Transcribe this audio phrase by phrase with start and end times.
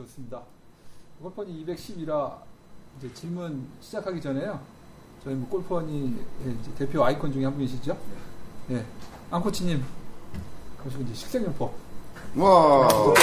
[0.00, 0.42] 좋습니다.
[1.20, 2.38] 골퍼니 210이라
[2.98, 4.60] 이제 질문 시작하기 전에요.
[5.22, 6.24] 저희 뭐 골퍼니
[6.78, 7.96] 대표 아이콘 중에 한 분이시죠?
[8.70, 8.84] 예.
[9.30, 9.84] 안코치님,
[10.78, 11.72] 그러시고 이제 식생용법.
[12.36, 12.88] 와.
[12.88, 13.14] 어휴,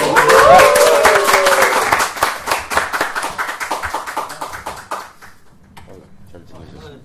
[6.32, 7.00] 잘 지내셨어요?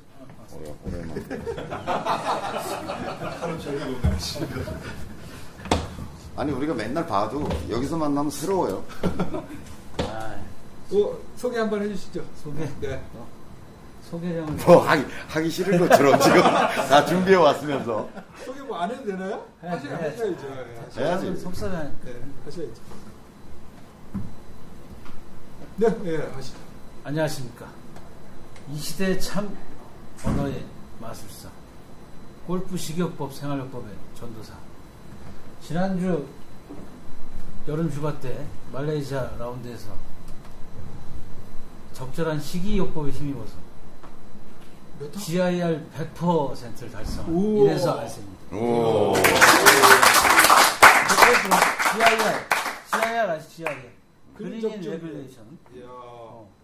[0.54, 1.22] 오래, 오랜만에.
[6.36, 8.82] 아니, 우리가 맨날 봐도 여기서 만나면 새로워요.
[9.98, 12.24] 어, 소개 한번 해주시죠.
[12.42, 12.66] 소개?
[12.80, 13.02] 네.
[14.10, 16.40] 소개령을 뭐 하기, 하기 싫은 것처럼 지금
[16.88, 18.08] 다 준비해 왔으면서.
[18.46, 19.44] 소개 뭐 안 해도 되나요?
[19.62, 20.22] 해야지, 하셔, 해야지.
[20.22, 20.46] 하셔야죠.
[20.98, 21.36] 예, 해야지.
[21.36, 22.14] 속상한 네,
[22.46, 22.72] 하셔야죠.
[25.76, 26.58] 네, 예, 하시죠.
[27.04, 27.66] 안녕하십니까
[28.70, 29.54] 이 시대의 참
[30.24, 30.64] 언어의
[31.00, 31.48] 마술사
[32.46, 34.54] 골프 식이요법 생활요법의 전도사
[35.62, 36.26] 지난주
[37.68, 39.90] 여름 휴가 때 말레이시아 라운드에서
[41.92, 43.52] 적절한 식이요법에 힘입어서?
[45.18, 47.64] GIR 100%를 달성한 우와.
[47.64, 49.14] 이래서 알습니다 오.
[51.92, 52.46] GIR
[52.90, 53.76] GIR 아시 GIR
[54.36, 54.60] 그린.
[54.60, 55.84] regulation 이야,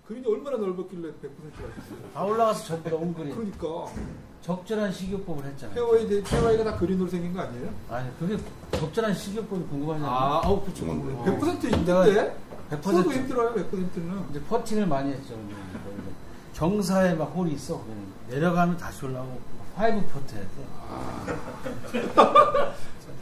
[0.09, 1.99] 그린이 얼마나 넓었길래 100%가 됐어요?
[2.15, 3.93] 다 올라가서 전부 다 온그린 그러니까
[4.41, 7.69] 적절한 식이요법을 했잖아요 페어웨이, 페어웨이가 다 그린으로 생긴 거 아니에요?
[7.91, 8.39] 아니 그게
[8.73, 10.87] 적절한 식이요법이 궁금하잖아요 아, 아우, 그쵸.
[10.87, 11.25] 음.
[11.27, 12.35] 100% 힘든데?
[12.71, 14.31] 100% 저도 힘들어요, 100%는.
[14.31, 15.35] 이제 퍼팅을 많이 했죠.
[16.55, 17.83] 경사에 막 홀이 있어.
[17.83, 19.41] 그냥 내려가면 다시 올라오고
[19.75, 20.49] five 퍼트 해야 돼.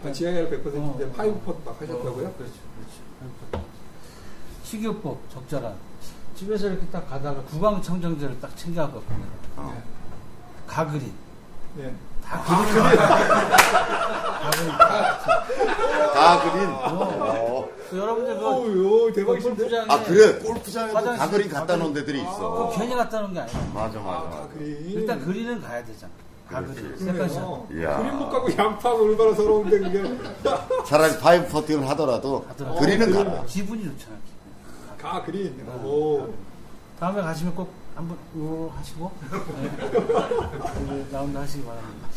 [0.04, 1.12] 아, GIR 100%인데 어.
[1.16, 2.26] five putt 막 하셨다고요?
[2.28, 3.32] 어, 그렇죠, 그렇죠.
[3.50, 3.64] 퍼트.
[4.64, 5.74] 식이요법 적절한.
[6.36, 9.24] 집에서 이렇게 딱 가다가 구강청정제를 딱 챙겨갔거든요.
[9.56, 9.82] 어.
[10.66, 11.12] 가그린.
[11.76, 11.94] 네.
[12.22, 12.82] 다 그린.
[16.12, 16.69] 다 그린.
[16.69, 17.69] 어.
[17.88, 19.56] 그 여러분들 그거 어우, 대박이신데?
[19.62, 20.38] 골프장에 아, 그래.
[20.41, 21.92] 골프장에도 화장실, 다 그린 갖다 놓은.
[21.94, 22.72] 데들이 있어.
[22.76, 23.70] 괜히 갖다 놓은 게 아니야.
[23.72, 24.48] 맞아, 아, 맞아.
[24.53, 24.76] 그린.
[24.91, 26.12] 일단 그린은 가야 되잖아.
[26.50, 26.97] 가그린.
[26.97, 27.66] 그러네요.
[27.72, 27.97] 이야.
[27.98, 30.18] 그린 못 가고 양파가 얼마나 서러운데, 그게.
[30.84, 32.80] 차라리 five 퍼팅을 하더라도 하더라도.
[32.80, 33.44] 그린은 어, 가라.
[33.44, 34.16] 기분이 좋잖아.
[35.06, 35.12] 기분.
[35.12, 35.66] 가, 그린.
[35.84, 36.34] 오.
[36.98, 41.06] 다음에 가시면 꼭 한번 요 하시고 네.
[41.12, 42.08] 라운드 하시기 바랍니다.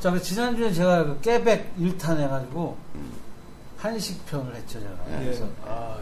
[0.00, 2.76] 자, 그 지난주에 제가 그 깨백 1탄 해가지고
[3.76, 4.94] 한식편을 했죠, 제가.
[5.06, 5.24] 네.
[5.24, 5.98] 그래서 아,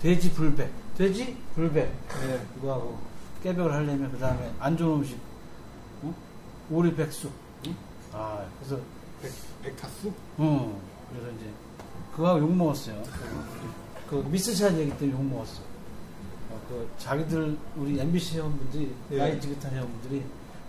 [0.00, 1.92] 돼지 불백, 돼지 불백
[2.26, 2.46] 네.
[2.54, 2.98] 그거 하고
[3.42, 5.18] 깨백을 하려면 그 다음에 안 좋은 음식,
[6.02, 6.14] 어?
[6.70, 7.32] 오리 백숙.
[7.66, 7.76] 응?
[8.12, 8.80] 아, 그래서
[9.20, 9.32] 백,
[9.62, 10.12] 백타수?
[10.38, 10.76] 음,
[11.10, 11.50] 그래서 이제
[12.14, 13.02] 그거 하고 욕 먹었어요.
[14.08, 15.71] 그 미스샷 얘기 때문에 욕 먹었어.
[16.52, 19.16] 어, 그 자기들 우리 MBC 회원분들이 예.
[19.16, 20.22] 나이 지긋한 회원분들이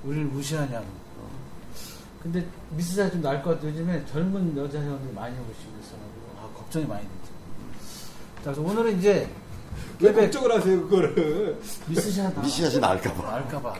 [0.05, 0.85] 우리를 무시하냐고.
[1.19, 1.29] 어.
[2.21, 3.71] 근데 미스샷 좀 나을 것 같아요.
[3.71, 7.33] 요즘에 젊은 여자 회원들이 많이 오시고 있어가지고 아, 걱정이 많이 되죠.
[8.37, 9.29] 자, 그래서 오늘은 이제
[9.99, 11.59] 왜 깨백 걱정을 하세요, 그거를?
[11.87, 13.31] 미스샷 미스샷이 나올까봐.
[13.31, 13.75] 나올까봐.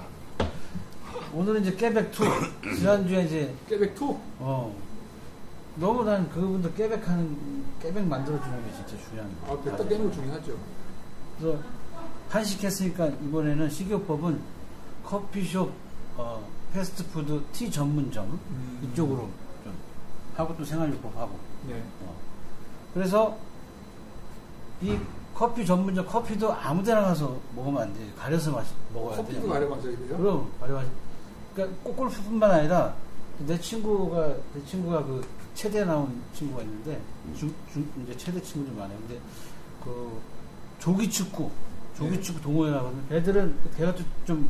[1.34, 4.18] 오늘은 이제 깨백 2 지난주에 이제 깨백 two?
[4.40, 4.76] 어.
[5.76, 9.62] 너무 난 그분들 깨백하는, 깨백 만들어주는 게 진짜 중요한 아, 거야.
[9.64, 10.58] 백타 깨는 거 중요하죠.
[11.40, 11.60] 그래서
[12.34, 14.42] 한식했으니까 이번에는 식이요법은
[15.06, 15.72] 커피숍,
[16.18, 18.90] 어, 패스트푸드 티 전문점 음.
[18.92, 19.30] 이쪽으로
[19.64, 19.74] 좀
[20.36, 21.38] 하고 또 생활요법 하고.
[21.68, 21.84] 네.
[22.02, 22.16] 어.
[22.94, 23.38] 그래서
[24.82, 24.98] 이
[25.36, 28.12] 커피 전문점 커피도 아무 데나 가서 먹으면 안 돼.
[28.18, 29.24] 가려서 마시, 먹어야 돼.
[29.24, 30.18] 커피도 가려 마셔야 돼요?
[30.18, 30.88] 그럼 가려마시.
[31.54, 32.96] 그러니까 꼭 골프뿐만 아니라
[33.40, 35.24] 내 친구가 내 친구가 그
[35.54, 37.00] 체대 나온 친구가 있는데
[37.38, 38.98] 중, 중 이제 체대 친구들 많아요.
[39.00, 39.20] 근데
[39.84, 40.20] 그
[40.80, 41.52] 조기 축구
[41.98, 42.22] 조기 네.
[42.22, 43.04] 축구 동호회 나거든.
[43.12, 43.94] 애들은 걔가
[44.26, 44.50] 좀,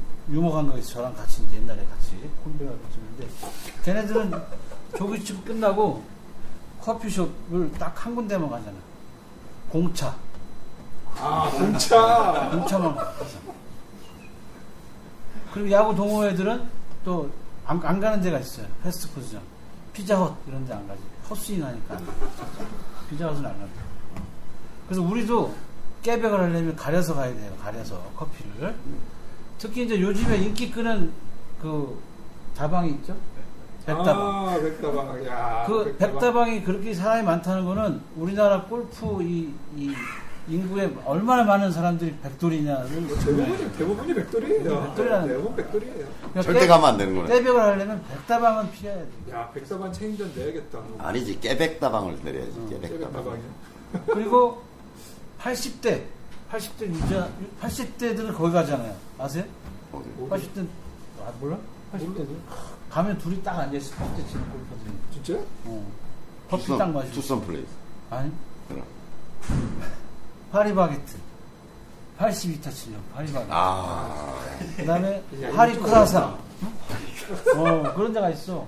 [0.70, 0.94] 거 있어.
[0.94, 3.28] 저랑 같이 이제 옛날에 같이 콤비가 있는데
[3.84, 4.32] 걔네들은
[4.98, 6.04] 조기 축구 끝나고
[6.82, 8.78] 커피숍을 딱 한 군데만 가잖아.
[9.70, 10.16] 공차
[11.16, 12.50] 아, 공차!
[12.52, 13.38] 공차만 가서.
[15.54, 16.68] 그리고 야구 동호회들은
[17.06, 18.66] 또안 가는 데가 있어요.
[18.84, 19.42] 패스트푸드점.
[19.94, 21.02] 피자헛 이런 데 안 가지.
[21.30, 22.00] 헛스윙 하니까.
[23.10, 23.72] 피자헛은 안 가죠.
[24.88, 25.54] 그래서 우리도
[26.04, 27.52] 깨백을 하려면 가려서 가야 돼요.
[27.62, 28.76] 가려서 커피를.
[29.58, 31.12] 특히 이제 요즘에 인기 끄는
[31.62, 31.98] 그
[32.56, 33.16] 다방이 있죠.
[33.86, 34.16] 백다방.
[34.50, 35.26] 아, 백다방.
[35.26, 35.64] 야.
[35.68, 39.94] 그 백다방 이 그렇게 사람이 많다는 거는 우리나라 골프 이, 이
[40.48, 44.84] 인구에 얼마나 많은 사람들이 백돌이냐를 대부분이, 대부분이 백돌이에요.
[44.88, 45.94] 백돌이라는 대부분 백돌이에요.
[45.96, 47.28] 그러니까 절대 깨- 가면 안 되는 거네.
[47.34, 49.08] 깨백을 하려면 백다방은 피해야 돼.
[49.32, 50.80] 야, 백다방 체인전 내야겠다.
[51.00, 53.40] 아니지, 깨백다방을 내려야지, 어, 깨백다방.
[54.08, 54.62] 그리고
[55.44, 56.02] 80대,
[56.52, 57.30] 80대 유자,
[57.62, 58.96] 80대들은 거기 가잖아요.
[59.20, 59.44] 아세요?
[59.92, 60.10] 어디?
[60.30, 60.66] 80대,
[61.22, 61.58] 아, 몰라?
[61.94, 62.30] 80대들?
[62.90, 63.94] 가면 둘이 딱 앉아있어.
[63.96, 64.92] 80대 치는 골퍼들이.
[65.12, 65.44] 진짜?
[65.66, 65.86] 어.
[66.50, 67.14] 커피 딱 마시고.
[67.16, 67.68] 투썸 플레이스.
[68.10, 68.32] 아니?
[68.70, 68.84] 그럼.
[70.52, 71.18] 파리바게트.
[72.20, 73.52] 82타 치려, 파리바게트.
[73.52, 74.36] 아,
[74.78, 75.24] 그 다음에
[75.54, 76.40] 파리 좀 크라상.
[77.58, 78.66] 어, 그런 데가 있어.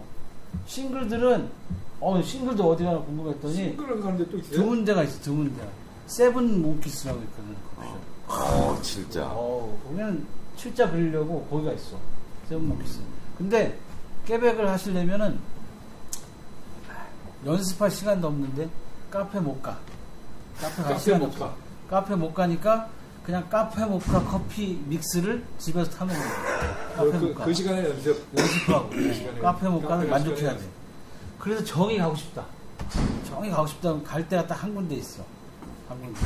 [0.65, 1.49] 싱글들은,
[2.01, 4.57] 어, 싱글도 어디 가나 궁금했더니, 싱글을 가는데 또 있어요?
[4.57, 5.84] 드문 데가 있어, 드문 데가.
[6.07, 7.55] 세븐 몽키스라고 있거든.
[8.27, 9.25] 어, 진짜.
[9.27, 10.25] 어, 거기는
[10.55, 11.97] 출자 그리려고 거기가 있어.
[12.49, 12.99] 세븐 몽키스.
[13.37, 13.77] 근데,
[14.25, 15.39] 깨백을 하시려면은,
[17.45, 18.69] 연습할 시간도 없는데,
[19.11, 19.77] 카페 못 가.
[20.59, 21.37] 카페 갈 카페 못.
[21.39, 21.55] 가.
[21.89, 22.89] 카페 못 가니까,
[23.23, 26.93] 그냥 카페 모카 커피 믹스를 집에서 타먹는 거야.
[26.95, 27.45] 카페 그, 모카.
[27.45, 28.23] 그 시간에 연습.
[28.37, 28.91] 연습하고.
[29.13, 30.63] 시간에 카페 모카는 만족해야 돼.
[31.39, 32.45] 그래서 정히 가고 싶다.
[33.27, 33.99] 정히 가고 싶다.
[34.03, 35.23] 갈 데가 딱 한 군데 있어.
[35.87, 36.19] 한 군데.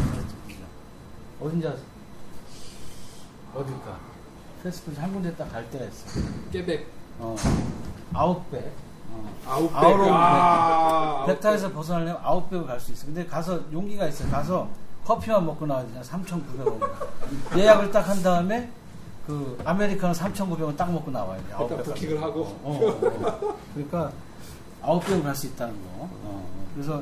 [1.42, 1.84] 어딘지 아세요?
[3.56, 3.98] 어딜까?
[4.64, 6.20] 페스티벌 한 군데 딱 갈 데가 있어.
[6.52, 6.88] 깨백.
[7.20, 7.36] 어.
[8.14, 8.72] 아웃백.
[9.12, 9.30] 어.
[9.48, 9.76] 아웃백.
[9.76, 10.08] 아웃백.
[10.14, 13.06] 아, 백타에서 벗어나려면 아웃백을 갈 수 있어.
[13.06, 14.28] 근데 가서 용기가 있어.
[14.30, 14.70] 가서
[15.06, 16.04] 커피만 먹고 나와야 되잖아.
[16.04, 16.90] 3,900원.
[17.58, 18.70] 예약을 딱 한 다음에
[19.26, 21.44] 그 아메리카노 3,900원 딱 먹고 나와야 돼.
[21.46, 22.22] 일단 아웃백 부킹을.
[22.22, 22.42] 하고.
[22.64, 23.58] 어, 어, 어.
[23.74, 24.12] 그러니까
[24.82, 25.88] 아웃백을 갈 수 있다는 거.
[26.04, 26.70] 어, 어.
[26.76, 27.02] 그래서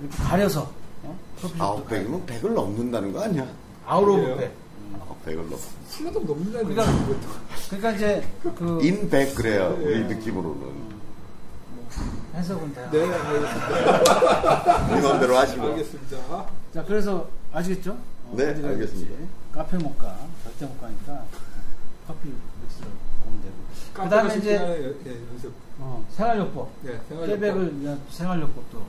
[0.00, 0.70] 이렇게 가려서
[1.06, 1.18] 어?
[1.58, 3.46] 아홉 백이면 백을 넘는다는 거 아니야?
[3.86, 4.36] 아웃 오브 그래요?
[4.36, 4.52] 백.
[5.00, 5.58] 아홉 백을 넘.
[5.88, 7.20] 술라도 넘는다는 그러니까- 거죠.
[7.70, 8.26] 그러니까 이제
[8.56, 9.98] 그 인백 우리 예.
[10.04, 10.86] 느낌으로는
[12.34, 12.90] 해석은 다.
[12.90, 14.98] 네, 알겠습니다.
[14.98, 15.66] 이건대로 하시고.
[15.68, 16.46] 알겠습니다.
[16.74, 17.92] 자, 그래서 아시겠죠?
[17.92, 18.84] 어, 네, 알겠습니다.
[18.84, 19.28] 있을지.
[19.52, 20.14] 카페 못 가.
[20.44, 21.24] 절대 못 가니까
[22.06, 22.88] 커피 믹스를
[23.24, 23.54] 보면 되고.
[23.94, 25.52] 그 다음에 이제 예, 연습.
[25.78, 26.68] 어, 생활요법.
[26.82, 28.82] 네, 생활 깨백을 위한 생활요법도.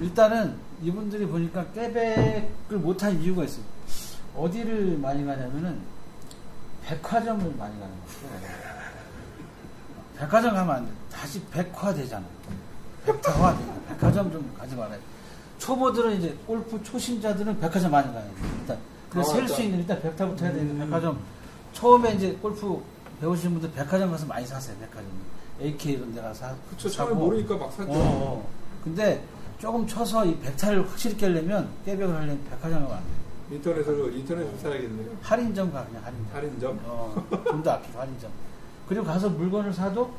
[0.00, 3.64] 일단은 이분들이 보니까 깨백을 못한 이유가 있어요.
[4.36, 5.78] 어디를 많이 가냐면은
[6.84, 8.58] 백화점을 많이 가는 거예요.
[10.16, 10.92] 백화점 가면 안 돼.
[11.12, 12.24] 다시 백화 되잖아.
[13.04, 13.64] 백화화 돼.
[13.88, 14.98] 백화점 좀 가지 말아요.
[15.58, 18.30] 초보들은 이제 골프 초심자들은 백화점 많이 가야 돼.
[18.60, 18.78] 일단.
[19.10, 19.62] 그래서 아, 셀수 맞다.
[19.64, 20.86] 있는 일단 백화부터 해야 되는데 음.
[20.86, 21.18] 백화점.
[21.72, 22.82] 처음에 이제 골프
[23.20, 24.76] 배우시는 분들 백화점 가서 많이 사세요.
[24.78, 25.06] 백화점.
[25.60, 27.10] AK 이런 데 가서 사- 그쵸, 사고.
[27.10, 27.90] 처음에 모르니까 막 샀죠.
[27.90, 28.48] 어, 어.
[28.84, 29.22] 근데
[29.58, 33.56] 조금 쳐서 이 백타를 확실히 깨려면 깨벽을 하려면 백화점 가면 안 돼.
[33.56, 35.10] 인터넷으로, 인터넷으로 사야겠네요.
[35.22, 36.32] 할인점 가 그냥 할인점.
[36.32, 36.80] 할인점.
[36.84, 38.30] 어, 돈도 아끼고 할인점.
[38.88, 40.12] 그리고 가서 물건을 사도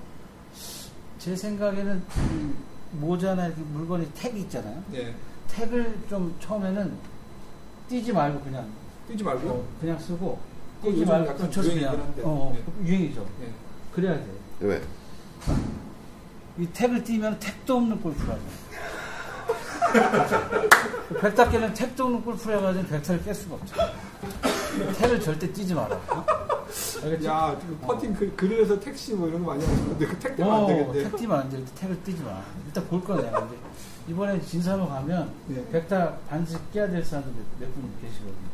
[1.18, 2.04] 제 생각에는
[2.34, 2.54] 이
[2.98, 4.84] 모자나 이렇게 물건이 택이 있잖아요.
[4.94, 5.14] 예.
[5.48, 6.94] 택을 좀 처음에는
[7.88, 8.68] 띄지 말고 그냥
[9.08, 9.50] 뛰지 말고.
[9.50, 10.40] 어, 그냥 쓰고
[10.84, 12.14] 띄지 말고 붙여서 그냥.
[12.24, 12.88] 어, 예.
[12.88, 13.26] 유행이죠.
[13.44, 13.52] 예.
[13.94, 14.26] 그래야 돼.
[14.62, 14.82] 왜?
[16.58, 18.38] 이 택을 띄면 택도 없는 골프를 하
[19.94, 21.20] 죠.
[21.20, 23.76] 백타 깨면 택도 없는 골프를 해가지고 백타를 깰 수가 없죠.
[24.98, 25.96] 택을 절대 띄지 마라.
[26.10, 26.26] 어?
[27.04, 27.26] 알겠지?
[27.26, 30.68] 야, 그 퍼팅 그, 그릴에서 택시 뭐 이런 거 많이 하시는데 그택 때문에 안 어,
[30.68, 30.94] 되겠네.
[31.04, 31.64] 택 띄면 안 돼.
[31.76, 32.42] 택을 띄지 마.
[32.68, 33.40] 일단 볼 거야, 내가.
[33.42, 33.58] 근데
[34.08, 35.68] 이번에 진사로 가면 예.
[35.72, 38.50] 백타 반드시 깨야 될 사람들 몇분 계시거든요.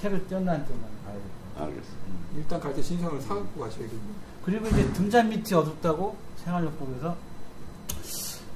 [0.00, 1.20] 택을 띄었나 안 띄었나 봐야 돼.
[1.58, 1.88] 알겠어.
[2.36, 4.00] 일단 갈 때 신청을 사갖고 가셔야겠네.
[4.44, 7.16] 그리고 이제 등잔 밑이 어둡다고 생활요법에서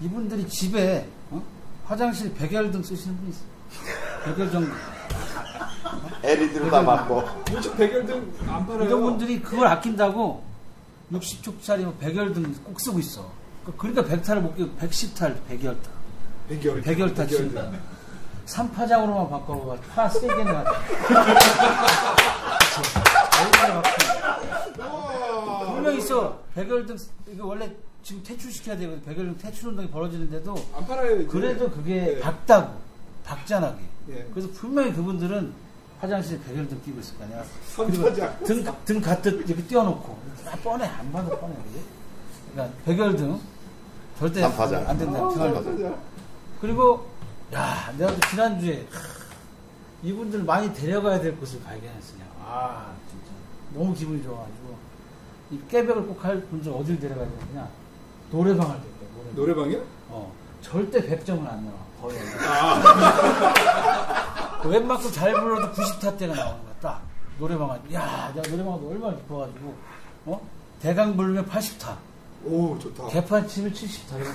[0.02, 1.42] 이분들이 집에 어?
[1.90, 3.48] 화장실 백열등 쓰시는 분이 있어요.
[4.24, 4.72] 백열등
[6.22, 7.24] LED로 다 바꿔.
[7.50, 8.84] 요즘 백열등 안 팔아요.
[8.84, 10.44] 이런 분들이 그걸 아낀다고
[11.12, 13.28] 60초짜리 뭐 백열등 꼭 쓰고 있어.
[13.76, 15.90] 그러니까 백타를 못 끼고 110타를 백열타.
[16.48, 16.80] 백열.
[16.80, 17.72] 백열타 친다.
[18.46, 19.76] 3파장으로만 바꿔봐.
[19.92, 20.64] 파 세게 나.
[25.66, 26.38] 분명 있어.
[26.54, 27.68] 백열등 이거 원래
[28.02, 29.02] 지금 퇴출시켜야 되거든.
[29.02, 31.16] 백열등 퇴출 운동이 벌어지는데도 안 팔아요.
[31.16, 31.26] 이제.
[31.26, 32.20] 그래도 그게 네.
[32.20, 32.74] 밝다고
[33.24, 33.78] 박잖아게.
[34.10, 34.26] 예.
[34.32, 35.52] 그래서 분명히 그분들은
[36.00, 37.44] 화장실에 백열등 끼고 있을 거 아니야.
[37.74, 38.44] 선파장.
[38.44, 40.18] 등, 등 가득 이렇게 띄워놓고.
[40.44, 40.86] 다 뻔해.
[40.86, 41.54] 안 봐도 뻔해.
[41.54, 41.84] 그지?
[42.52, 43.38] 그러니까 백열등
[44.18, 44.88] 절대 삼파장.
[44.88, 45.18] 안 된다.
[45.18, 46.00] 선파장.
[46.60, 47.06] 그리고
[47.52, 48.98] 야 내가 또 지난주에 하,
[50.02, 52.24] 이분들 많이 데려가야 될 곳을 발견했으냐.
[52.42, 53.26] 아 진짜
[53.74, 54.76] 너무 기분이 좋아가지고
[55.52, 57.68] 이 깨백을 꼭 할 분들 어딜 데려가야 되느냐.
[58.30, 59.34] 노래방을 데려가.
[59.34, 59.34] 노래방.
[59.34, 59.82] 노래방이요?
[60.08, 60.32] 어,
[60.62, 61.78] 절대 100점은 안 나와.
[62.00, 62.18] 거의.
[62.46, 63.52] 아.
[64.62, 66.74] 그 웬만큼 잘 불러도 90타 때가 나오는 거야.
[66.80, 67.02] 딱.
[67.38, 69.74] 노래방 가 야, 내가 노래방 가도 얼마나 기뻐가지고,
[70.26, 70.40] 어?
[70.82, 71.96] 대강 부르면 80타.
[72.44, 73.08] 오, 좋다.
[73.08, 74.16] 개판 치면 70타.
[74.20, 74.32] 이런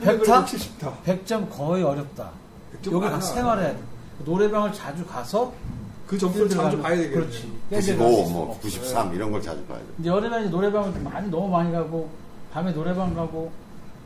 [0.18, 0.44] 백타?
[0.44, 0.46] 100타?
[0.46, 0.92] 70타.
[1.04, 2.30] 100점 거의 어렵다.
[2.82, 3.16] 100점 여기 많아.
[3.16, 3.78] 가 생활해야 돼.
[4.24, 5.52] 노래방을 자주 가서,
[6.06, 7.14] 그 점수를 자주 봐야 되겠네.
[7.14, 7.42] 그렇지.
[7.42, 8.60] 95, 깨져갈 수뭐 있어.
[8.60, 9.84] 93 이런 걸 자주 봐야 돼.
[9.96, 12.10] 근데 여름에 이제 노래방을 많이 너무 많이 가고
[12.52, 13.50] 밤에 노래방 가고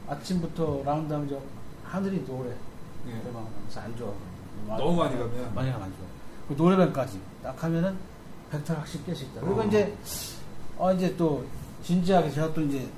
[0.09, 1.38] 아침부터 라운드 하면 저
[1.85, 2.50] 하늘이 노래
[3.09, 3.12] 예.
[3.19, 4.11] 노래방 가면서 안 좋아
[4.78, 5.55] 너무 많이 가면.
[5.55, 6.07] 많이 가면 안 좋아
[6.49, 7.97] 그 노래방까지 딱 하면은
[8.50, 9.64] 백탈 확실히 깰수 있다 그리고 어.
[9.64, 9.95] 이제
[10.78, 11.45] 어 이제 또
[11.83, 12.88] 진지하게 제가 또 이제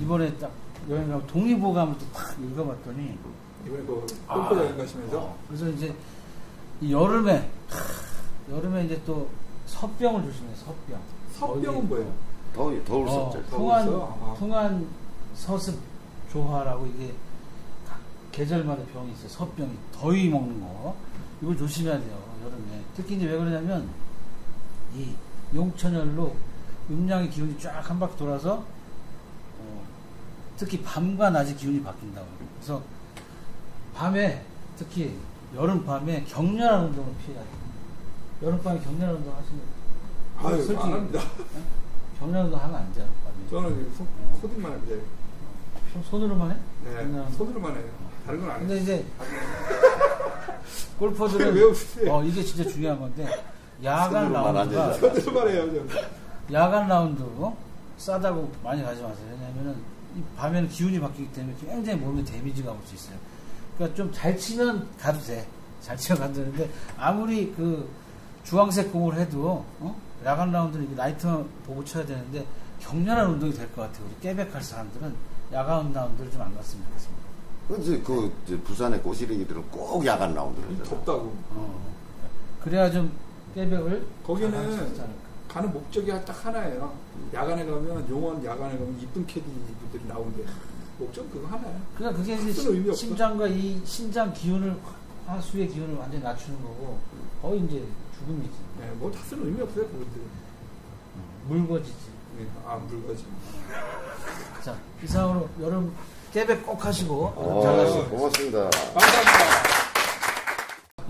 [0.00, 0.50] 이번에 딱
[0.90, 3.16] 여행 가면 동의보감을 또 탁 읽어봤더니
[3.66, 4.34] 이번에 그 아.
[4.48, 5.94] 골프 여행 가시면서 어, 그래서 이제
[6.82, 7.78] 이 여름에 하,
[8.50, 9.28] 여름에 이제 또
[9.66, 11.00] 섭병을 조심해 섭병.
[11.32, 12.12] 섭병은 뭐예요?
[12.54, 13.42] 더울, 더울 수 어, 없죠.
[13.44, 13.88] 풍한?
[13.88, 14.34] 아.
[14.38, 14.86] 풍한
[15.34, 15.78] 서습
[16.30, 17.12] 조화라고 이게
[17.88, 17.98] 각
[18.32, 19.28] 계절마다 병이 있어요.
[19.28, 20.94] 섭병이 더위 먹는 거
[21.42, 22.82] 이걸 조심해야 돼요 여름에.
[22.94, 23.88] 특히 이제 왜 그러냐면
[24.94, 25.12] 이
[25.54, 26.34] 용천열로
[26.90, 28.64] 음양의 기운이 쫙 한 바퀴 돌아서
[29.58, 29.82] 어,
[30.56, 32.26] 특히 밤과 낮의 기운이 바뀐다고.
[32.56, 32.82] 그래서
[33.94, 34.44] 밤에
[34.76, 35.16] 특히
[35.54, 37.63] 여름 밤에 격렬한 운동을 피해야 돼요.
[38.42, 39.60] 여름 밤에 격렬한 운동 하시면
[40.38, 41.20] 아유, 솔직히 안 합니다.
[42.18, 43.06] 격렬한 운동 하면 안 돼요.
[43.24, 43.34] 밤에.
[43.50, 44.06] 저는 소,
[44.40, 44.96] 소들만 합니다.
[45.92, 46.56] 손- 손으로만 해?
[46.84, 47.84] 네, 그냥- 소들만 해요.
[48.26, 48.82] 다른 건안 근데 해요.
[48.82, 49.04] 이제
[50.98, 52.12] 골퍼들은 왜 웃으세요?
[52.12, 53.26] 어 이게 진짜 중요한 건데
[53.82, 54.92] 야간 손으로만 라운드가.
[54.94, 55.84] 소들만 해요.
[56.52, 57.56] 야간 라운드 어?
[57.98, 59.26] 싸다고 많이 가지 마세요.
[59.30, 59.76] 왜냐면은
[60.16, 63.16] 이 밤에는 기운이 바뀌기 때문에 굉장히 몸에 데미지가 올 수 있어요.
[63.76, 65.46] 그러니까 좀 잘 치면 가도 돼.
[65.80, 67.88] 잘 치면 가도 되는데 아무리 그
[68.44, 69.96] 주황색 공을 해도 어?
[70.24, 72.46] 야간 라운드는 이게 라이트만 보고 쳐야 되는데
[72.80, 74.06] 격렬한 운동이 될 것 같아요.
[74.06, 75.14] 우리 깨백할 사람들은
[75.52, 77.24] 야간 라운드를 좀 안 갔으면 좋겠습니다.
[77.68, 80.82] 그지 그 이제 부산의 고시리기들은 꼭 야간 라운드를.
[80.82, 81.34] 덥다고.
[81.50, 81.94] 어.
[82.62, 83.10] 그래야 좀
[83.54, 85.24] 깨백을 거기는 잘할 수 있지 않을까.
[85.48, 86.92] 가는 목적이 딱 하나예요.
[87.32, 89.44] 야간에 가면 용원 야간에 가면 이쁜 캐디
[89.80, 90.42] 분들이 나온대.
[90.98, 91.80] 목적 그거 하나야.
[91.96, 92.92] 그러니까 그게 이제?
[92.92, 94.76] 심장과 이 신장 기운을
[95.26, 96.98] 하수의 기운을 완전히 낮추는 거고
[97.40, 97.82] 거의 이제
[98.24, 100.22] 죽음이지 네, 뭐다 쓰는 의미 없어요, 그분들.
[101.48, 101.94] 물거지지.
[102.38, 103.24] 네, 아, 물거지.
[104.64, 105.92] 자 이상으로 여름
[106.32, 108.16] 깨백 꼭 하시고 어, 잘 가시고.
[108.16, 108.70] 고맙습니다.
[108.70, 109.64] 감사합니다.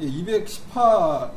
[0.00, 1.30] 예, 210화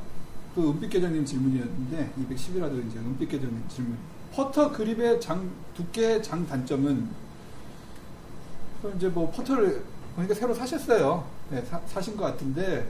[0.56, 3.98] 또 은빛계정님 질문이었는데 210이라도 이제 은빛계정님 질문.
[4.34, 7.08] 퍼터 그립의 장 두께 장 단점은
[8.82, 9.84] 그 이제 뭐 퍼터를
[10.16, 11.24] 보니까 새로 사셨어요.
[11.52, 12.88] 네, 사, 신 것 같은데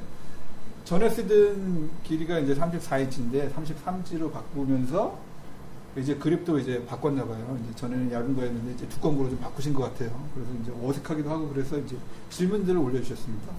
[0.88, 5.20] 전에 쓰던 길이가 이제 34인치인데 33인치로 바꾸면서
[5.98, 7.60] 이제 그립도 이제 바꿨나 봐요.
[7.62, 10.18] 이제 전에는 얇은 거였는데 이제 두꺼운 거로 좀 바꾸신 것 같아요.
[10.34, 11.98] 그래서 이제 어색하기도 하고 그래서 이제
[12.30, 13.52] 질문들을 올려주셨습니다.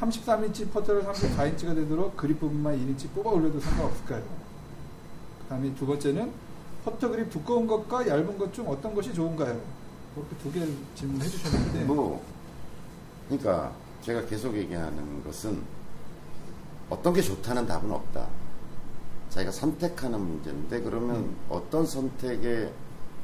[0.00, 4.22] 33인치 퍼터를 34인치가 되도록 그립 부분만 1인치 뽑아 올려도 상관없을까요?
[4.22, 6.32] 그 다음에 두 번째는
[6.84, 9.60] 퍼터 그립 두꺼운 것과 얇은 것 중 어떤 것이 좋은가요?
[10.16, 10.66] 그렇게 두 개
[10.96, 12.20] 질문해 주셨는데 뭐,
[13.28, 13.70] 그러니까
[14.02, 15.62] 제가 계속 얘기하는 것은
[16.90, 18.26] 어떤 게 좋다는 답은 없다.
[19.30, 22.72] 자기가 선택하는 문제인데 그러면 어떤 선택에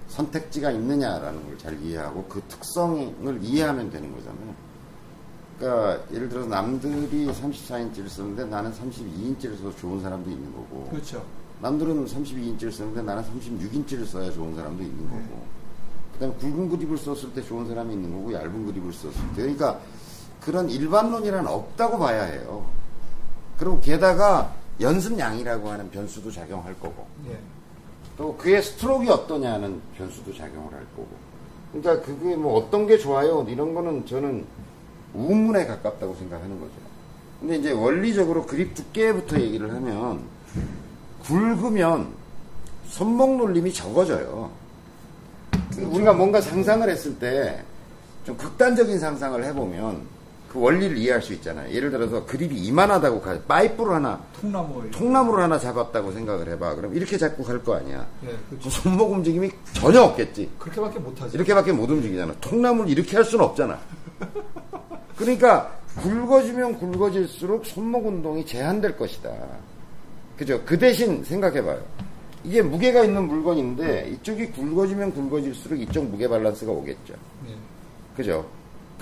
[0.08, 4.54] 선택지가 있느냐라는 걸 잘 이해하고 그 특성을 이해하면 되는 거잖아요.
[5.58, 11.24] 그러니까 예를 들어서 남들이 34인치를 쓰는데 나는 32인치를 써서 좋은 사람도 있는 거고 그렇죠.
[11.60, 15.18] 남들은 32인치를 쓰는데 나는 36인치를 써야 좋은 사람도 있는 거고.
[15.20, 15.40] 네.
[16.14, 19.42] 그다음에 굵은 그립을 썼을 때 좋은 사람이 있는 거고 얇은 그립을 썼을 때.
[19.42, 19.78] 그러니까
[20.40, 22.66] 그런 일반론이란 없다고 봐야 해요.
[23.62, 27.06] 그리고 게다가 연습량이라고 하는 변수도 작용할 거고.
[27.28, 27.38] 예.
[28.16, 31.06] 또 그의 스트로크가 어떠냐는 변수도 작용을 할 거고.
[31.70, 33.46] 그러니까 그게 뭐 어떤 게 좋아요?
[33.48, 34.44] 이런 거는 저는
[35.14, 36.72] 우문에 가깝다고 생각하는 거죠.
[37.38, 40.24] 근데 이제 원리적으로 그립 두께부터 얘기를 하면
[41.22, 42.08] 굵으면
[42.88, 44.50] 손목 놀림이 적어져요.
[45.78, 47.62] 우리가 뭔가 상상을 했을 때
[48.24, 50.02] 좀 극단적인 상상을 해보면
[50.52, 51.72] 그 원리를 이해할 수 있잖아요.
[51.72, 54.90] 예를 들어서 그립이 이만하다고 가, 파이프를 하나, 통나무.
[54.90, 56.74] 통나무를 하나 잡았다고 생각을 해봐.
[56.74, 58.06] 그럼 이렇게 잡고 갈 거 아니야.
[58.20, 58.68] 그 그렇죠.
[58.70, 60.50] 손목 움직임이 전혀 없겠지.
[60.58, 61.34] 그렇게밖에 못하죠.
[61.36, 62.34] 이렇게밖에 못 움직이잖아.
[62.40, 63.78] 통나무를 이렇게 할 수는 없잖아.
[65.16, 69.30] 그러니까 굵어지면 굵어질수록 손목 운동이 제한될 것이다.
[70.36, 70.60] 그죠?
[70.66, 71.80] 그 대신 생각해봐요.
[72.44, 77.14] 이게 무게가 있는 물건인데 이쪽이 굵어지면 굵어질수록 이쪽 무게 밸런스가 오겠죠.
[77.48, 77.54] 예.
[78.16, 78.44] 그죠?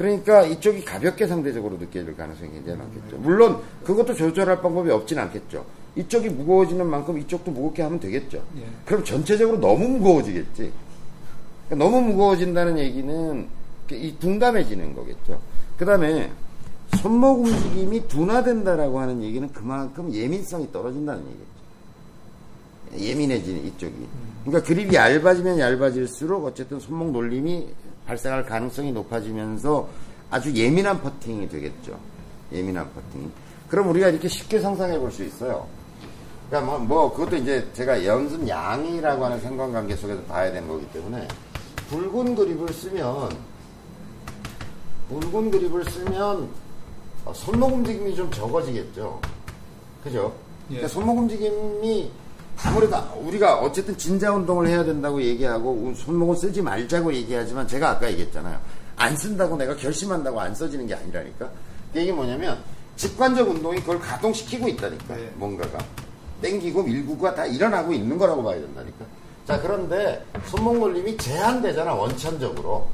[0.01, 3.19] 그러니까 이쪽이 가볍게 상대적으로 느껴질 가능성이 굉장히 많겠죠.
[3.19, 5.67] 물론 그것도 조절할 방법이 없진 않겠죠.
[5.95, 8.43] 이쪽이 무거워지는 만큼 이쪽도 무겁게 하면 되겠죠.
[8.57, 8.65] 예.
[8.87, 10.73] 그럼 전체적으로 너무 무거워지겠지.
[11.69, 13.47] 그러니까 너무 무거워진다는 얘기는
[13.91, 15.39] 이 둔감해지는 거겠죠.
[15.77, 16.33] 그 다음에
[16.97, 23.05] 손목 움직임이 둔화된다라고 하는 얘기는 그만큼 예민성이 떨어진다는 얘기죠.
[23.07, 24.07] 예민해지는 이쪽이.
[24.47, 27.69] 그러니까 그립이 얇아지면 얇아질수록 어쨌든 손목 놀림이
[28.11, 29.89] 발생할 가능성이 높아지면서
[30.31, 31.97] 아주 예민한 퍼팅이 되겠죠.
[32.53, 33.31] 예민한 퍼팅.
[33.69, 35.67] 그럼 우리가 이렇게 쉽게 상상해 볼 수 있어요.
[36.49, 41.29] 그러니까 뭐, 뭐 그것도 이제 제가 연습 양이라고 하는 상관관계 속에서 봐야 되는 거기 때문에
[41.89, 43.31] 굵은 그립을 쓰면
[45.09, 46.49] 굵은 그립을 쓰면
[47.27, 49.21] 어, 손목 움직임이 좀 적어지겠죠.
[50.03, 50.35] 그죠?
[50.71, 50.77] 예.
[50.77, 52.11] 그러니까 손목 움직임이
[52.65, 58.59] 아무래도 우리가 어쨌든 진자 운동을 해야 된다고 얘기하고 손목을 쓰지 말자고 얘기하지만 제가 아까 얘기했잖아요.
[58.97, 61.51] 안 쓴다고 내가 결심한다고 안 써지는 게 아니라니까.
[61.95, 62.63] 이게 뭐냐면
[62.97, 65.17] 직관적 운동이 그걸 가동시키고 있다니까.
[65.17, 65.33] 네.
[65.37, 65.79] 뭔가가
[66.43, 69.07] 땡기고 밀고가 다 일어나고 있는 거라고 봐야 된다니까.
[69.47, 72.89] 자 그런데 손목 놀림이 제한되잖아 원천적으로.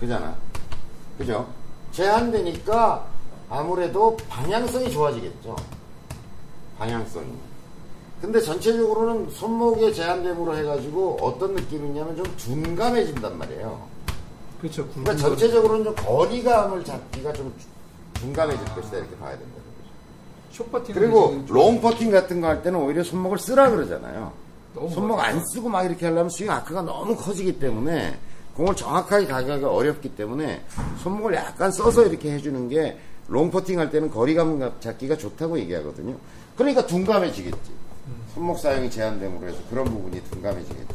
[0.00, 0.34] 그잖아.
[1.16, 1.48] 그죠?
[1.92, 3.06] 제한되니까
[3.48, 5.56] 아무래도 방향성이 좋아지겠죠.
[6.78, 7.47] 방향성이.
[8.20, 13.80] 근데 전체적으로는 손목의 제한됨으로 해가지고 어떤 느낌이냐면 좀 둔감해진단 말이에요.
[14.60, 14.86] 그렇죠.
[14.88, 17.52] 그러니까 전체적으로는 좀 거리감을 잡기가 좀
[18.14, 20.54] 둔감해질 것이다 이렇게 봐야 된다는 거죠.
[20.64, 24.32] 숏퍼팅 그리고 롱 퍼팅 같은 거 할 때는 오히려 손목을 쓰라 그러잖아요.
[24.92, 25.20] 손목.
[25.20, 28.18] 안 쓰고 막 이렇게 하려면 스윙 아크가 너무 커지기 때문에
[28.56, 30.64] 공을 정확하게 가기가 어렵기 때문에
[31.02, 32.98] 손목을 약간 써서 이렇게 해주는 게
[33.30, 36.16] 롱 퍼팅 할 때는 거리감 잡기가 좋다고 얘기하거든요.
[36.56, 37.72] 그러니까 둔감해지겠지.
[38.38, 40.94] 손목 사용이 제한됨으로 해서 그런 부분이 둔감해지겠죠.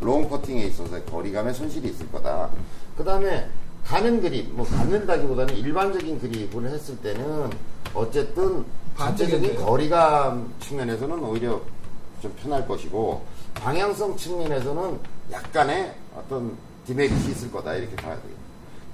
[0.00, 2.50] 롱 퍼팅에 있어서 거리감에 손실이 있을 거다.
[2.96, 3.48] 그 다음에
[3.84, 7.48] 가는 그립, 뭐 갖는다기보다는 일반적인 그립을 했을 때는
[7.94, 8.64] 어쨌든
[8.98, 9.54] 전체적인.
[9.64, 11.60] 거리감 측면에서는 오히려
[12.20, 14.98] 좀 편할 것이고 방향성 측면에서는
[15.30, 16.56] 약간의 어떤
[16.88, 18.40] demerit 있을 거다 이렇게 봐야 되겠죠.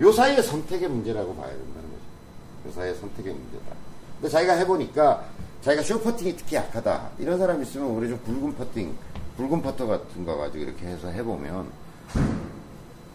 [0.03, 2.69] 요 사이의 선택의 문제라고 봐야 된다는 거죠.
[2.69, 3.75] 요 사이의 선택의 문제다.
[4.21, 5.25] 근데 자기가 해보니까
[5.67, 8.97] 자기가 숏 퍼팅이 특히 약하다 이런 사람이 있으면 오히려 좀 굵은 퍼팅,
[9.37, 11.69] 굵은 퍼터 같은 거 가지고 이렇게 해서 해보면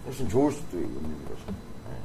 [0.06, 1.46] 훨씬 좋을 수도 있는 거죠.
[1.48, 1.96] 네.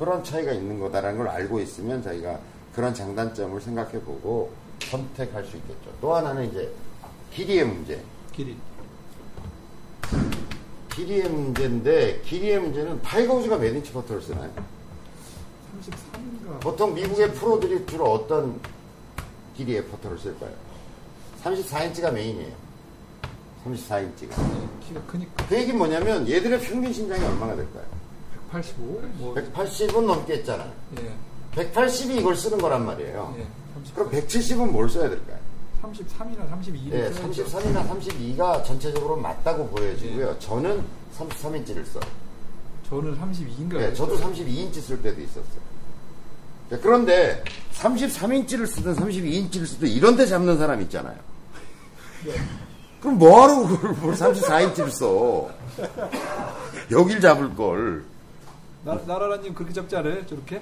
[0.00, 2.40] 그런 차이가 있는 거다라는 걸 알고 있으면 자기가
[2.74, 5.92] 그런 장단점을 생각해보고 선택할 수 있겠죠.
[6.00, 6.74] 또 하나는 이제
[7.32, 8.02] 길이의 문제.
[8.32, 8.56] 길이.
[10.92, 14.50] 길이의 문제인데 길이의 문제는 타이거 우즈가 몇 인치 퍼터를 쓰나요?
[15.80, 16.60] 33인가.
[16.60, 18.58] 보통 미국의 프로들이 주로 어떤
[19.56, 20.52] 길이의 퍼터를 쓸까요?
[21.42, 22.52] 34인치가 메인이에요.
[23.64, 24.30] 34인치가.
[24.86, 25.46] 키가 크니까.
[25.46, 27.84] 그 얘기는 뭐냐면 얘들의 평균 신장이 얼마나 될까요?
[28.50, 29.02] 185?
[29.14, 29.34] 뭐.
[29.34, 30.72] 180은 넘겠잖아요.
[31.00, 31.14] 예.
[31.54, 33.34] 180이 이걸 쓰는 거란 말이에요.
[33.38, 33.46] 예.
[33.74, 35.38] 30, 그럼 170은 뭘 써야 될까요?
[35.82, 36.90] 33이나 32.
[36.92, 40.38] 예, 33이나 32가 전체적으로 맞다고 보여지고요.
[40.38, 40.82] 저는
[41.18, 42.02] 33인치를 써요.
[42.88, 43.80] 저는 32인가.
[43.82, 45.64] 예, 저도 32인치 쓸 때도 있었어요.
[46.70, 51.16] 자, 그런데 33인치를 쓰든 32인치를 쓰든 이런 데 잡는 사람 있잖아요.
[53.00, 55.50] 그럼 뭐하러 그걸 뭘 34인치를 써?
[56.90, 58.04] 여길 잡을 걸.
[58.84, 60.24] 나, 나라라님 그렇게 잡지 않아요?
[60.26, 60.60] 저렇게?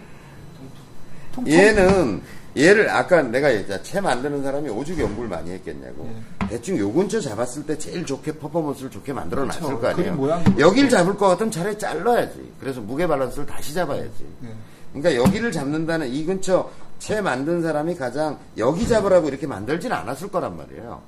[1.35, 1.53] 통통.
[1.53, 2.23] 얘는
[2.57, 3.83] 얘를 아까 내가 얘기했잖아.
[3.83, 6.11] 채 만드는 사람이 오죽 연구를 많이 했겠냐고.
[6.49, 9.81] 대충 요 근처 잡았을 때 제일 좋게 퍼포먼스를 좋게 만들어 놨을 그렇죠.
[9.81, 10.59] 거 아니에요.
[10.59, 12.53] 여길 잡을 것 같으면 차라리 잘라야지.
[12.61, 14.27] 그래서 무게 밸런스를 다시 잡아야지.
[14.45, 14.49] 예.
[14.93, 16.71] 그러니까 여기를 잡는다는 이 근처
[17.03, 21.03] 채 만든 사람이 가장 여기 잡으라고 이렇게 만들진 않았을 거란 말이에요.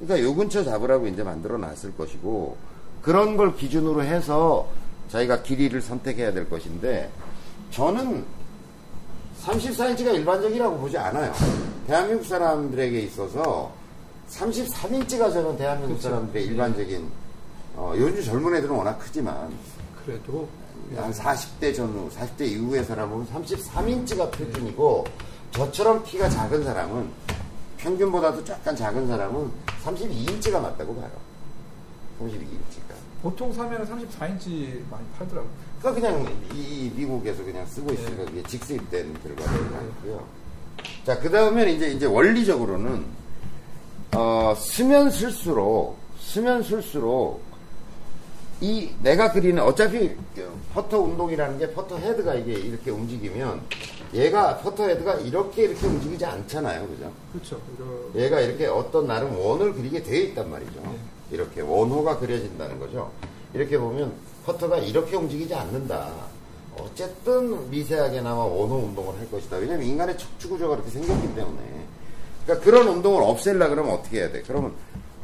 [0.00, 2.56] 그러니까 요 근처 잡으라고 이제 만들어 놨을 것이고
[3.02, 4.66] 그런 걸 기준으로 해서
[5.10, 7.10] 자기가 길이를 선택해야 될 것인데
[7.70, 8.24] 저는
[9.44, 11.30] 34인치가 일반적이라고 보지 않아요.
[11.86, 13.70] 대한민국 사람들에게 있어서
[14.30, 16.08] 33인치가 저는 대한민국 그쵸.
[16.08, 17.10] 사람들의 일반적인
[17.74, 19.50] 어, 요즘 젊은 애들은 워낙 크지만
[20.02, 20.48] 그래도.
[20.94, 25.04] 한 40대 전후, 40대 이후의 사람은 33인치가 표준이고
[25.50, 27.10] 저처럼 키가 작은 사람은
[27.78, 29.50] 평균보다도 약간 작은 사람은
[29.84, 31.10] 32인치가 맞다고 봐요.
[32.20, 32.94] 32인치가.
[33.22, 35.50] 보통 사면은 34인치 많이 팔더라고요.
[35.80, 40.26] 그러니까 그냥 이, 이 미국에서 그냥 쓰고 있으니까 그게 직수입된 결과를 많고요.
[41.04, 43.04] 자, 그 다음에 이제 이제 원리적으로는
[44.14, 47.42] 어, 쓰면 쓸수록 쓰면 쓸수록
[48.60, 50.16] 이 내가 그리는 어차피
[50.72, 53.60] 퍼터 운동이라는 게 퍼터 헤드가 이게 이렇게 움직이면
[54.14, 57.12] 얘가 퍼터 헤드가 이렇게 이렇게 움직이지 않잖아요, 그죠?
[57.32, 57.60] 그렇죠.
[57.76, 60.80] 이런 얘가 이렇게 어떤 나름 원을 그리게 되어 있단 말이죠.
[61.30, 63.12] 이렇게 원호가 그려진다는 거죠.
[63.52, 64.12] 이렇게 보면
[64.46, 66.10] 퍼터가 이렇게 움직이지 않는다.
[66.78, 69.56] 어쨌든 미세하게나마 원호 운동을 할 것이다.
[69.56, 71.86] 왜냐면 인간의 척추 구조가 그렇게 생겼기 때문에.
[72.44, 74.42] 그러니까 그런 운동을 없애려 그러면 어떻게 해야 돼?
[74.46, 74.74] 그러면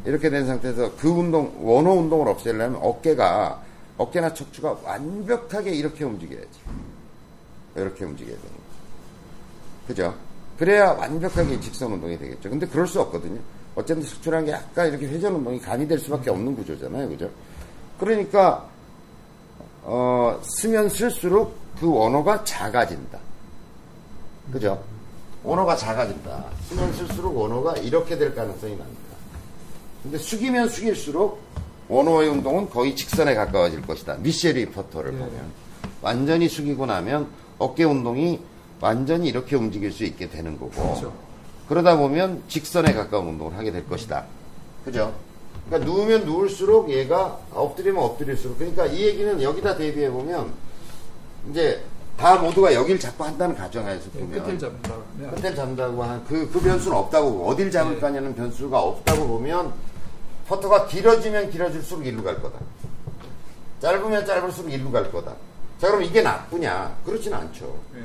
[0.05, 3.63] 이렇게 된 상태에서 그 운동, 원호 운동을 없애려면 어깨가,
[3.99, 6.61] 어깨나 척추가 완벽하게 이렇게 움직여야지.
[7.77, 8.63] 이렇게 움직여야 되는 거죠.
[9.87, 10.15] 그죠?
[10.59, 12.51] 그래야 완벽하게 직선 운동이 되겠죠.
[12.51, 13.41] 근데 그럴 수 없거든요.
[13.75, 17.09] 어쨌든 척추라는 게 약간 이렇게 회전 운동이 가미될 수밖에 없는 구조잖아요.
[17.09, 17.31] 그죠?
[17.99, 18.69] 그러니까,
[19.83, 23.19] 어, 쓰면 쓸수록 그 원호가 작아진다.
[24.53, 24.83] 그죠?
[25.43, 26.45] 원호가 작아진다.
[26.69, 29.12] 쓰면 쓸수록 원호가 이렇게 될 가능성이 납니다.
[30.03, 31.41] 근데 숙이면 숙일수록
[31.89, 34.17] 원호의 운동은 거의 직선에 가까워질 것이다.
[34.17, 35.19] 미셸이 퍼터를 예.
[35.19, 35.53] 보면.
[36.01, 38.41] 완전히 숙이고 나면 어깨 운동이
[38.81, 40.71] 완전히 이렇게 움직일 수 있게 되는 거고.
[40.71, 41.13] 그렇죠.
[41.69, 44.25] 그러다 보면 직선에 가까운 운동을 하게 될 것이다.
[44.85, 45.15] 그죠?
[45.67, 50.53] 그러니까 누우면 누울수록 얘가 엎드리면 엎드릴수록 그러니까 이 얘기는 여기다 대비해 보면
[51.51, 51.83] 이제
[52.17, 54.95] 다 모두가 여길 잡고 한다는 가정하에서 예, 보면 끝을 잡는다.
[55.19, 55.31] 네.
[55.31, 58.01] 끝을 잡는다고 한 그그 변수는 없다고 어딜 잡을 네.
[58.01, 59.73] 거냐는 변수가 없다고 보면
[60.53, 62.59] 퍼터가 길어지면 길어질수록 일로 갈 거다.
[63.81, 65.35] 짧으면 짧을수록 일로 갈 거다.
[65.79, 66.99] 자 그럼 이게 나쁘냐?
[67.07, 67.75] 그렇진 않죠.
[67.97, 68.05] 예.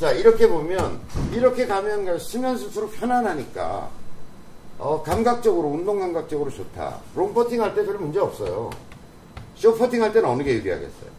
[0.00, 1.00] 자 이렇게 보면
[1.32, 3.88] 이렇게 가면 갈- 쓰면 쓸수록 편안하니까
[4.78, 6.98] 어, 감각적으로 운동 감각적으로 좋다.
[7.14, 8.70] 롱퍼팅 할 때 별로 문제 없어요.
[9.54, 11.14] 쇼퍼팅 할 때는 어느 게 유리하겠어요?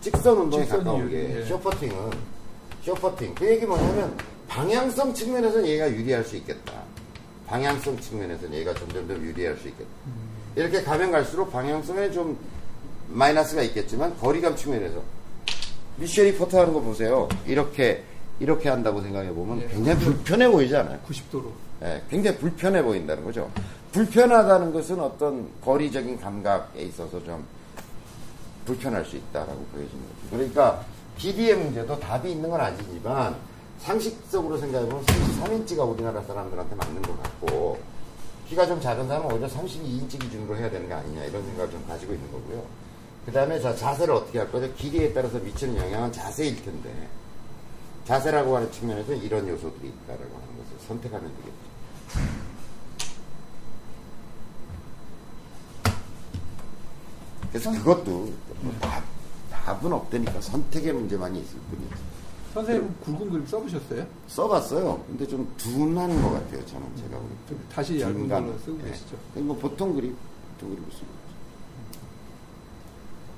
[0.00, 1.44] 직선 운동에 직선이 가까운 게 유리해.
[1.46, 2.10] 쇼퍼팅은
[2.82, 4.16] 쇼퍼팅 그 얘기 뭐냐면
[4.48, 6.72] 방향성 측면에서는 얘가 유리할 수 있겠다.
[7.46, 9.88] 방향성 측면에서는 얘가 점점 더 유리할 수 있겠다.
[10.54, 12.38] 이렇게 가면 갈수록 방향성에 좀
[13.08, 15.02] 마이너스가 있겠지만 거리감 측면에서
[15.96, 17.28] 미셸이 퍼터 하는 거 보세요.
[17.46, 18.02] 이렇게
[18.38, 19.68] 이렇게 한다고 생각해 보면 예.
[19.68, 20.98] 굉장히 불편해 보이지 않아요?
[21.08, 21.50] 90도로.
[21.82, 23.50] 예, 굉장히 불편해 보인다는 거죠.
[23.92, 27.44] 불편하다는 것은 어떤 거리적인 감각에 있어서 좀
[28.66, 30.30] 불편할 수 있다라고 보여지는 거죠.
[30.30, 30.84] 그러니까
[31.16, 33.36] 길이의 문제도 답이 있는 건 아니지만
[33.78, 37.78] 상식적으로 생각해보면 33인치가 우리나라 사람들한테 맞는 것 같고
[38.48, 42.14] 키가 좀 작은 사람은 오히려 32인치 기준으로 해야 되는 거 아니냐 이런 생각을 좀 가지고
[42.14, 42.64] 있는 거고요.
[43.24, 44.72] 그 다음에 자, 자세를 어떻게 할 거죠?
[44.74, 47.08] 길이에 따라서 미치는 영향은 자세일 텐데
[48.04, 51.66] 자세라고 하는 측면에서 이런 요소들이 있다라고 하는 것을 선택하면 되겠죠.
[57.50, 59.02] 그래서 그것도 뭐 답,
[59.50, 61.94] 답은 없다니까 선택의 문제만이 있을 뿐이지.
[62.56, 64.06] 선생님 굵은 그립 써보셨어요?
[64.28, 65.04] 써봤어요.
[65.08, 66.64] 근데 좀 둔한 것 같아요.
[66.64, 67.18] 저는 제가.
[67.48, 68.26] 좀 다시 얇은.
[68.28, 68.90] 걸로 쓰고 예.
[68.90, 69.16] 계시죠?
[69.34, 70.16] 뭐 보통 그립,
[70.54, 71.06] 보통 그립 쓰고.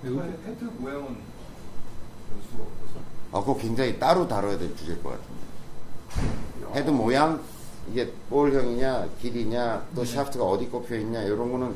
[0.03, 3.01] 네, 음- 헤드 모양은 변수가 없어서
[3.33, 6.79] 아, 그거 굉장히 따로 다뤄야 될 주제일 것 같은데.
[6.79, 7.43] 헤드 모양,
[7.91, 11.75] 이게 볼형이냐, 길이냐, 또 샤프트가 어디 꼽혀 있냐, 이런 거는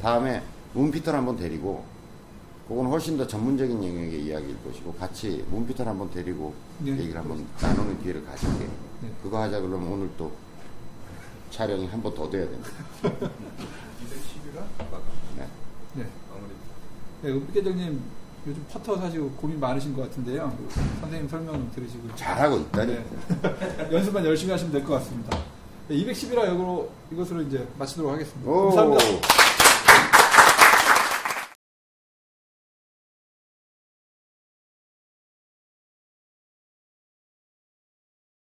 [0.00, 0.42] 다음에
[0.74, 1.84] 문피터를 한번 데리고,
[2.68, 8.02] 그건 훨씬 더 전문적인 영역의 이야기일 것이고, 같이 문피터를 한번 데리고 네, 얘기를 한번 나누는
[8.02, 8.64] 기회를 가질게.
[9.02, 9.10] 네.
[9.22, 10.32] 그거 하자 그러면 오늘 또
[11.50, 12.44] 촬영이 한 번 더 돼야.
[12.46, 13.20] 210이라
[14.78, 15.00] 아까
[15.36, 15.46] 네.
[15.94, 16.06] 네.
[16.32, 16.52] 아무리
[17.22, 18.00] 네, 은빛계장님
[18.46, 20.56] 요즘 퍼터 사시고 고민 많으신 것 같은데요.
[21.00, 22.92] 선생님 설명 좀 들으시고 잘하고 있다니.
[22.94, 23.88] 네.
[23.92, 25.38] 연습만 열심히 하시면 될 것 같습니다.
[25.88, 28.50] 네, 210이라 이거로 이것으로 이제 마치도록 하겠습니다.
[28.50, 28.70] 오.
[28.70, 29.53] 감사합니다.